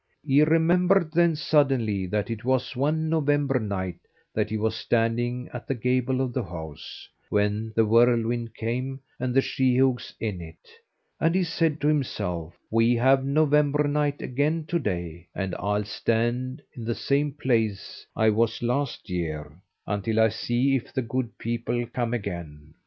He 0.23 0.41
remembered 0.41 1.13
then, 1.13 1.35
suddenly, 1.35 2.07
that 2.07 2.31
it 2.31 2.43
was 2.43 2.75
one 2.75 3.07
November 3.07 3.59
night 3.59 3.99
that 4.33 4.49
he 4.49 4.57
was 4.57 4.75
standing 4.75 5.47
at 5.53 5.67
the 5.67 5.75
gable 5.75 6.21
of 6.21 6.33
the 6.33 6.41
house, 6.43 7.07
when 7.29 7.71
the 7.75 7.85
whirlwind 7.85 8.55
came, 8.55 9.01
and 9.19 9.31
the 9.35 9.43
sheehogues 9.43 10.15
in 10.19 10.41
it, 10.41 10.67
and 11.19 11.35
he 11.35 11.43
said 11.43 11.79
to 11.81 11.87
himself: 11.87 12.57
"We 12.71 12.95
have 12.95 13.23
November 13.23 13.87
night 13.87 14.23
again 14.23 14.65
to 14.69 14.79
day, 14.79 15.27
and 15.35 15.53
I'll 15.59 15.85
stand 15.85 16.63
in 16.73 16.83
the 16.83 16.95
same 16.95 17.33
place 17.33 18.07
I 18.15 18.31
was 18.31 18.63
last 18.63 19.07
year, 19.07 19.51
until 19.85 20.19
I 20.19 20.29
see 20.29 20.75
if 20.75 20.91
the 20.91 21.03
good 21.03 21.37
people 21.37 21.85
come 21.85 22.11
again. 22.15 22.73